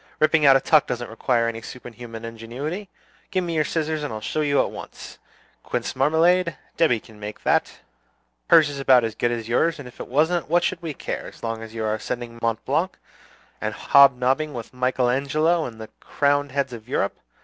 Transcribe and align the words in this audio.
Ripping 0.19 0.47
out 0.47 0.55
a 0.55 0.59
tuck 0.59 0.87
doesn't 0.87 1.11
require 1.11 1.47
any 1.47 1.61
superhuman 1.61 2.25
ingenuity! 2.25 2.89
Give 3.29 3.43
me 3.43 3.53
your 3.53 3.63
scissors, 3.63 4.01
and 4.01 4.11
I'll 4.11 4.19
show 4.19 4.41
you 4.41 4.59
at 4.59 4.71
once. 4.71 5.19
Quince 5.61 5.95
marmalade? 5.95 6.57
Debby 6.75 6.99
can 6.99 7.19
make 7.19 7.43
that. 7.43 7.73
Hers 8.49 8.67
is 8.67 8.79
about 8.79 9.03
as 9.03 9.13
good 9.13 9.29
as 9.29 9.47
yours; 9.47 9.77
and 9.77 9.87
if 9.87 9.99
it 9.99 10.07
wasn't, 10.07 10.49
what 10.49 10.63
should 10.63 10.81
we 10.81 10.95
care, 10.95 11.27
as 11.27 11.43
long 11.43 11.61
as 11.61 11.75
you 11.75 11.83
are 11.83 11.93
ascending 11.93 12.39
Mont 12.41 12.65
Blanc, 12.65 12.97
and 13.61 13.75
hob 13.75 14.17
nobbing 14.17 14.55
with 14.55 14.73
Michael 14.73 15.07
Angelo 15.07 15.65
and 15.65 15.79
the 15.79 15.89
crowned 15.99 16.51
heads 16.51 16.73
of 16.73 16.89
Europe? 16.89 17.19